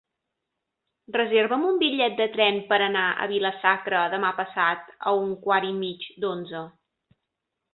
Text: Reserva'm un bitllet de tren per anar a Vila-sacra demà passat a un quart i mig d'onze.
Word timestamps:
Reserva'm 1.15 1.65
un 1.71 1.75
bitllet 1.83 2.15
de 2.21 2.27
tren 2.39 2.57
per 2.71 2.79
anar 2.85 3.03
a 3.11 3.29
Vila-sacra 3.33 4.01
demà 4.15 4.33
passat 4.41 4.91
a 5.11 5.15
un 5.27 5.37
quart 5.45 5.69
i 5.69 5.73
mig 5.85 6.09
d'onze. 6.25 6.65